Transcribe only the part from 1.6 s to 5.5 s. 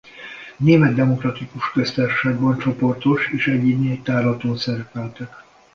Köztársaságban csoportos és egyéni tárlaton szerepeltek.